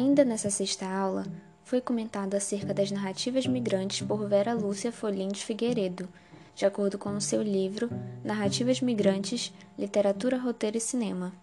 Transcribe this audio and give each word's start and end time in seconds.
Ainda 0.00 0.24
nessa 0.24 0.48
sexta 0.48 0.86
aula, 0.86 1.26
foi 1.62 1.78
comentado 1.78 2.34
acerca 2.34 2.72
das 2.72 2.90
narrativas 2.90 3.46
migrantes 3.46 4.00
por 4.00 4.26
Vera 4.26 4.54
Lúcia 4.54 4.90
Folim 4.90 5.28
de 5.28 5.44
Figueiredo, 5.44 6.08
de 6.54 6.64
acordo 6.64 6.96
com 6.96 7.10
o 7.14 7.20
seu 7.20 7.42
livro 7.42 7.90
Narrativas 8.24 8.80
Migrantes, 8.80 9.52
Literatura, 9.78 10.38
Roteiro 10.38 10.78
e 10.78 10.80
Cinema. 10.80 11.34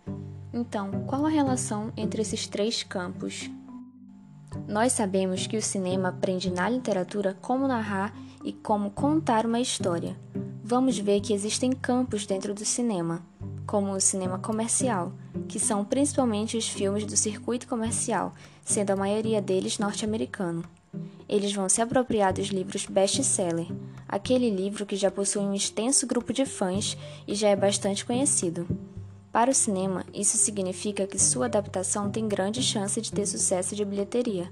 Então, 0.52 0.90
qual 1.06 1.28
a 1.28 1.30
relação 1.30 1.94
entre 1.96 2.20
esses 2.24 2.48
três 2.48 2.82
campos? 2.82 3.48
Nós 4.68 4.92
sabemos 4.92 5.46
que 5.46 5.56
o 5.56 5.62
cinema 5.62 6.10
aprende 6.10 6.50
na 6.50 6.68
literatura 6.68 7.38
como 7.40 7.68
narrar 7.68 8.12
e 8.44 8.52
como 8.52 8.90
contar 8.90 9.46
uma 9.46 9.60
história. 9.60 10.18
Vamos 10.64 10.98
ver 10.98 11.22
que 11.22 11.32
existem 11.32 11.72
campos 11.74 12.26
dentro 12.26 12.56
do 12.56 12.66
cinema, 12.66 13.24
como 13.68 13.92
o 13.92 14.00
cinema 14.00 14.40
comercial, 14.40 15.12
que 15.48 15.60
são 15.60 15.84
principalmente 15.84 16.56
os 16.56 16.70
filmes 16.70 17.06
do 17.06 17.18
circuito 17.18 17.68
comercial, 17.68 18.34
sendo 18.64 18.92
a 18.92 18.96
maioria 18.96 19.42
deles 19.42 19.78
norte-americano. 19.78 20.64
Eles 21.28 21.54
vão 21.54 21.68
se 21.68 21.82
apropriar 21.82 22.34
dos 22.34 22.48
livros 22.48 22.86
best-seller, 22.86 23.68
aquele 24.08 24.50
livro 24.50 24.86
que 24.86 24.96
já 24.96 25.12
possui 25.12 25.42
um 25.42 25.54
extenso 25.54 26.08
grupo 26.08 26.32
de 26.32 26.46
fãs 26.46 26.98
e 27.28 27.36
já 27.36 27.50
é 27.50 27.56
bastante 27.56 28.06
conhecido. 28.06 28.66
Para 29.34 29.52
o 29.52 29.54
cinema, 29.54 30.06
isso 30.14 30.38
significa 30.38 31.06
que 31.06 31.20
sua 31.20 31.46
adaptação 31.48 32.10
tem 32.10 32.28
grande 32.28 32.64
chance 32.64 33.00
de 33.02 33.12
ter 33.12 33.26
sucesso 33.26 33.76
de 33.76 33.84
bilheteria. 33.84 34.50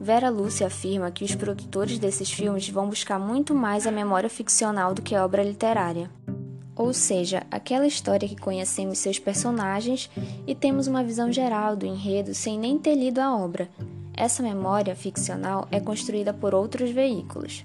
Vera 0.00 0.30
Lúcia 0.30 0.66
afirma 0.66 1.10
que 1.10 1.24
os 1.24 1.34
produtores 1.34 1.98
desses 1.98 2.30
filmes 2.30 2.68
vão 2.68 2.88
buscar 2.88 3.18
muito 3.18 3.54
mais 3.54 3.86
a 3.86 3.92
memória 3.92 4.30
ficcional 4.30 4.94
do 4.94 5.02
que 5.02 5.14
a 5.14 5.24
obra 5.24 5.42
literária. 5.42 6.10
Ou 6.78 6.94
seja, 6.94 7.42
aquela 7.50 7.88
história 7.88 8.28
que 8.28 8.36
conhecemos 8.36 8.98
seus 8.98 9.18
personagens 9.18 10.08
e 10.46 10.54
temos 10.54 10.86
uma 10.86 11.02
visão 11.02 11.32
geral 11.32 11.74
do 11.74 11.84
enredo 11.84 12.32
sem 12.32 12.56
nem 12.56 12.78
ter 12.78 12.94
lido 12.94 13.18
a 13.18 13.36
obra. 13.36 13.68
Essa 14.14 14.44
memória 14.44 14.94
ficcional 14.94 15.66
é 15.72 15.80
construída 15.80 16.32
por 16.32 16.54
outros 16.54 16.90
veículos. 16.90 17.64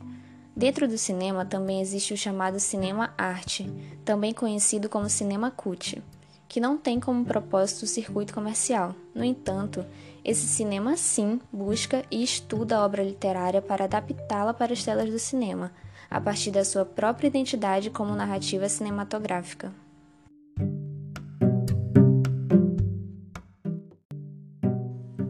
Dentro 0.55 0.87
do 0.87 0.97
cinema 0.97 1.45
também 1.45 1.79
existe 1.79 2.11
o 2.11 2.17
chamado 2.17 2.59
cinema 2.59 3.13
arte, 3.15 3.71
também 4.03 4.33
conhecido 4.33 4.89
como 4.89 5.07
cinema 5.07 5.51
cult, 5.51 6.01
que 6.47 6.59
não 6.59 6.75
tem 6.75 6.99
como 6.99 7.23
propósito 7.23 7.83
o 7.83 7.87
circuito 7.87 8.33
comercial. 8.33 8.95
No 9.13 9.23
entanto, 9.23 9.85
esse 10.25 10.47
cinema 10.47 10.97
sim 10.97 11.39
busca 11.51 12.03
e 12.09 12.23
estuda 12.23 12.77
a 12.77 12.85
obra 12.85 13.03
literária 13.03 13.61
para 13.61 13.85
adaptá-la 13.85 14.55
para 14.55 14.73
as 14.73 14.83
telas 14.83 15.11
do 15.11 15.19
cinema 15.19 15.71
a 16.13 16.21
partir 16.21 16.51
da 16.51 16.63
sua 16.63 16.85
própria 16.85 17.25
identidade 17.25 17.89
como 17.89 18.15
narrativa 18.15 18.69
cinematográfica. 18.69 19.73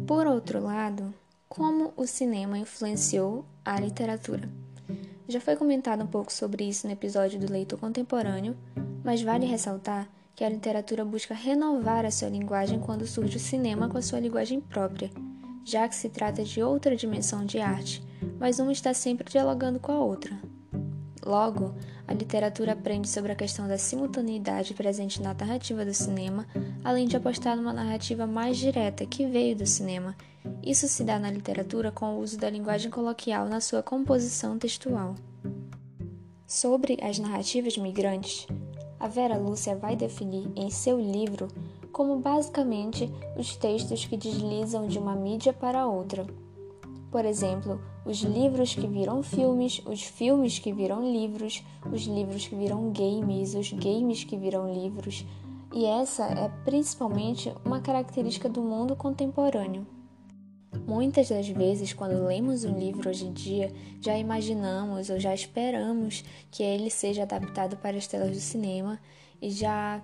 Por 0.05 0.27
outro 0.27 0.61
lado, 0.61 1.13
como 1.47 1.93
o 1.95 2.05
cinema 2.05 2.57
influenciou 2.57 3.45
a 3.63 3.79
literatura? 3.79 4.49
Já 5.25 5.39
foi 5.39 5.55
comentado 5.55 6.03
um 6.03 6.07
pouco 6.07 6.33
sobre 6.33 6.65
isso 6.65 6.85
no 6.85 6.91
episódio 6.91 7.39
do 7.39 7.49
Leitor 7.49 7.79
Contemporâneo, 7.79 8.57
mas 9.05 9.21
vale 9.21 9.45
ressaltar 9.45 10.09
que 10.35 10.43
a 10.43 10.49
literatura 10.49 11.05
busca 11.05 11.33
renovar 11.33 12.05
a 12.05 12.11
sua 12.11 12.27
linguagem 12.27 12.77
quando 12.77 13.07
surge 13.07 13.37
o 13.37 13.39
cinema 13.39 13.87
com 13.87 13.97
a 13.97 14.01
sua 14.01 14.19
linguagem 14.19 14.59
própria, 14.59 15.09
já 15.63 15.87
que 15.87 15.95
se 15.95 16.09
trata 16.09 16.43
de 16.43 16.61
outra 16.61 16.93
dimensão 16.93 17.45
de 17.45 17.61
arte, 17.61 18.03
mas 18.37 18.59
uma 18.59 18.73
está 18.73 18.93
sempre 18.93 19.31
dialogando 19.31 19.79
com 19.79 19.93
a 19.93 19.99
outra. 19.99 20.52
Logo, 21.25 21.73
a 22.05 22.13
literatura 22.13 22.73
aprende 22.73 23.07
sobre 23.07 23.31
a 23.31 23.35
questão 23.35 23.65
da 23.65 23.77
simultaneidade 23.77 24.73
presente 24.73 25.21
na 25.21 25.33
narrativa 25.33 25.85
do 25.85 25.93
cinema, 25.93 26.45
além 26.83 27.07
de 27.07 27.15
apostar 27.15 27.55
numa 27.55 27.71
narrativa 27.71 28.27
mais 28.27 28.57
direta 28.57 29.05
que 29.05 29.25
veio 29.25 29.55
do 29.55 29.65
cinema. 29.65 30.15
Isso 30.61 30.85
se 30.87 31.03
dá 31.03 31.17
na 31.17 31.31
literatura 31.31 31.91
com 31.91 32.15
o 32.15 32.19
uso 32.19 32.37
da 32.37 32.49
linguagem 32.49 32.91
coloquial 32.91 33.47
na 33.47 33.61
sua 33.61 33.81
composição 33.81 34.59
textual. 34.59 35.15
Sobre 36.45 36.97
as 37.01 37.17
narrativas 37.17 37.77
migrantes, 37.77 38.45
a 38.99 39.07
Vera 39.07 39.37
Lúcia 39.37 39.77
vai 39.77 39.95
definir 39.95 40.51
em 40.55 40.69
seu 40.69 40.99
livro 40.99 41.47
como 41.93 42.19
basicamente 42.19 43.09
os 43.37 43.55
textos 43.55 44.05
que 44.05 44.17
deslizam 44.17 44.87
de 44.87 44.99
uma 44.99 45.15
mídia 45.15 45.53
para 45.53 45.87
outra 45.87 46.27
por 47.13 47.25
exemplo, 47.25 47.79
os 48.03 48.23
livros 48.23 48.73
que 48.73 48.87
viram 48.87 49.21
filmes, 49.21 49.79
os 49.85 50.01
filmes 50.01 50.57
que 50.57 50.73
viram 50.73 51.07
livros, 51.11 51.63
os 51.91 52.07
livros 52.07 52.47
que 52.47 52.55
viram 52.55 52.91
games, 52.91 53.53
os 53.53 53.71
games 53.71 54.23
que 54.23 54.35
viram 54.35 54.73
livros. 54.73 55.23
E 55.71 55.85
essa 55.85 56.25
é 56.25 56.49
principalmente 56.65 57.53
uma 57.63 57.79
característica 57.81 58.49
do 58.49 58.63
mundo 58.63 58.95
contemporâneo. 58.95 59.85
Muitas 60.87 61.29
das 61.29 61.47
vezes, 61.47 61.93
quando 61.93 62.25
lemos 62.25 62.63
um 62.63 62.79
livro 62.79 63.07
hoje 63.07 63.27
em 63.27 63.31
dia, 63.31 63.71
já 64.01 64.17
imaginamos 64.17 65.11
ou 65.11 65.19
já 65.19 65.35
esperamos 65.35 66.23
que 66.49 66.63
ele 66.63 66.89
seja 66.89 67.21
adaptado 67.21 67.77
para 67.77 67.95
as 67.95 68.07
telas 68.07 68.31
do 68.31 68.41
cinema 68.41 68.99
e 69.39 69.51
já 69.51 70.01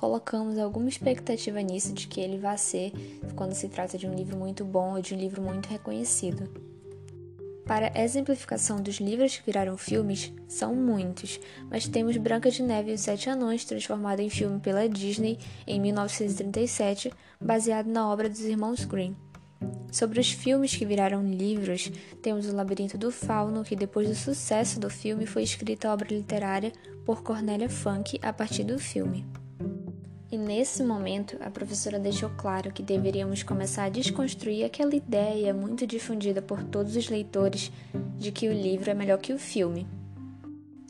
colocamos 0.00 0.58
alguma 0.58 0.88
expectativa 0.88 1.60
nisso 1.60 1.92
de 1.92 2.06
que 2.06 2.22
ele 2.22 2.38
vá 2.38 2.56
ser 2.56 2.90
quando 3.36 3.52
se 3.52 3.68
trata 3.68 3.98
de 3.98 4.06
um 4.06 4.14
livro 4.14 4.34
muito 4.34 4.64
bom 4.64 4.94
ou 4.94 5.02
de 5.02 5.14
um 5.14 5.18
livro 5.18 5.42
muito 5.42 5.66
reconhecido. 5.66 6.48
Para 7.66 7.92
exemplificação 8.02 8.82
dos 8.82 8.96
livros 8.96 9.36
que 9.36 9.44
viraram 9.44 9.76
filmes, 9.76 10.32
são 10.48 10.74
muitos, 10.74 11.38
mas 11.70 11.86
temos 11.86 12.16
Branca 12.16 12.50
de 12.50 12.62
Neve 12.62 12.90
e 12.92 12.94
os 12.94 13.02
Sete 13.02 13.28
Anões, 13.28 13.64
transformado 13.64 14.20
em 14.20 14.30
filme 14.30 14.58
pela 14.58 14.88
Disney 14.88 15.38
em 15.66 15.78
1937, 15.78 17.12
baseado 17.38 17.86
na 17.86 18.10
obra 18.10 18.28
dos 18.28 18.40
irmãos 18.40 18.84
Grimm. 18.86 19.14
Sobre 19.92 20.18
os 20.18 20.32
filmes 20.32 20.74
que 20.74 20.86
viraram 20.86 21.22
livros, 21.22 21.92
temos 22.22 22.48
O 22.48 22.56
Labirinto 22.56 22.96
do 22.96 23.10
Fauno, 23.10 23.62
que 23.62 23.76
depois 23.76 24.08
do 24.08 24.14
sucesso 24.14 24.80
do 24.80 24.88
filme 24.88 25.26
foi 25.26 25.42
escrita 25.42 25.88
a 25.88 25.92
obra 25.92 26.08
literária 26.08 26.72
por 27.04 27.22
Cornélia 27.22 27.68
Funk 27.68 28.18
a 28.22 28.32
partir 28.32 28.64
do 28.64 28.78
filme. 28.78 29.26
E 30.32 30.38
nesse 30.38 30.84
momento, 30.84 31.36
a 31.40 31.50
professora 31.50 31.98
deixou 31.98 32.30
claro 32.30 32.72
que 32.72 32.84
deveríamos 32.84 33.42
começar 33.42 33.84
a 33.84 33.88
desconstruir 33.88 34.64
aquela 34.64 34.94
ideia 34.94 35.52
muito 35.52 35.84
difundida 35.84 36.40
por 36.40 36.62
todos 36.62 36.94
os 36.94 37.08
leitores 37.08 37.72
de 38.16 38.30
que 38.30 38.48
o 38.48 38.52
livro 38.52 38.88
é 38.88 38.94
melhor 38.94 39.18
que 39.18 39.32
o 39.32 39.38
filme. 39.38 39.88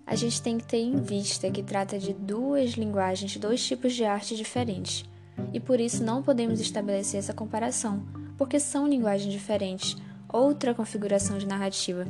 A 0.06 0.15
gente 0.15 0.43
tem 0.43 0.59
que 0.59 0.65
ter 0.65 0.83
em 0.83 1.01
vista 1.01 1.51
que 1.51 1.62
trata 1.62 1.99
de 1.99 2.12
duas 2.12 2.73
linguagens, 2.73 3.34
dois 3.39 3.65
tipos 3.67 3.95
de 3.95 4.05
arte 4.05 4.37
diferentes, 4.37 5.06
e 5.55 5.61
por 5.61 5.81
isso 5.81 6.05
não 6.05 6.22
podemos 6.22 6.61
estabelecer 6.61 7.19
essa 7.19 7.33
comparação, 7.33 8.05
porque 8.37 8.61
são 8.61 8.87
linguagens 8.87 9.33
diferentes, 9.33 9.97
outra 10.28 10.75
configuração 10.75 11.39
de 11.39 11.47
narrativa. 11.47 12.07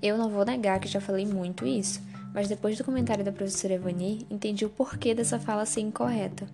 Eu 0.00 0.16
não 0.16 0.30
vou 0.30 0.44
negar 0.44 0.80
que 0.80 0.88
já 0.88 1.00
falei 1.02 1.26
muito 1.26 1.66
isso, 1.66 2.00
mas 2.34 2.48
depois 2.48 2.78
do 2.78 2.84
comentário 2.84 3.24
da 3.24 3.32
professora 3.32 3.74
Evani, 3.74 4.26
entendi 4.30 4.64
o 4.64 4.70
porquê 4.70 5.14
dessa 5.14 5.38
fala 5.38 5.66
ser 5.66 5.80
incorreta. 5.80 6.46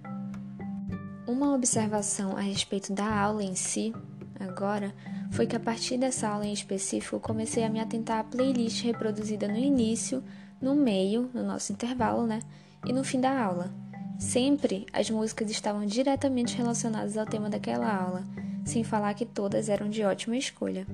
Uma 1.26 1.54
observação 1.54 2.36
a 2.36 2.40
respeito 2.40 2.92
da 2.92 3.20
aula 3.20 3.42
em 3.42 3.54
si, 3.54 3.92
agora, 4.40 4.94
foi 5.30 5.46
que 5.46 5.56
a 5.56 5.60
partir 5.60 5.98
dessa 5.98 6.28
aula 6.28 6.46
em 6.46 6.52
específico 6.52 7.20
comecei 7.20 7.64
a 7.64 7.68
me 7.68 7.80
atentar 7.80 8.20
à 8.20 8.24
playlist 8.24 8.82
reproduzida 8.82 9.46
no 9.46 9.58
início, 9.58 10.24
no 10.60 10.74
meio, 10.74 11.30
no 11.32 11.44
nosso 11.44 11.72
intervalo, 11.72 12.26
né? 12.26 12.40
E 12.84 12.92
no 12.92 13.04
fim 13.04 13.20
da 13.20 13.40
aula. 13.40 13.70
Sempre 14.18 14.86
as 14.92 15.10
músicas 15.10 15.50
estavam 15.50 15.86
diretamente 15.86 16.56
relacionadas 16.56 17.16
ao 17.16 17.26
tema 17.26 17.48
daquela 17.48 17.94
aula, 17.94 18.24
sem 18.64 18.82
falar 18.82 19.14
que 19.14 19.24
todas 19.24 19.68
eram 19.68 19.88
de 19.88 20.02
ótima 20.02 20.36
escolha. 20.36 20.86